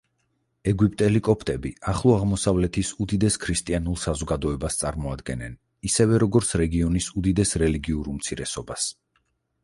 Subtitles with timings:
[0.69, 5.53] ეგვიპტელი კოპტები ახლო აღმოსავლეთის უდიდეს ქრისტიანულ საზოგადოებას წარმოადგენენ,
[5.89, 8.89] ისევე როგორც რეგიონის უდიდეს რელიგიურ უმცირესობას.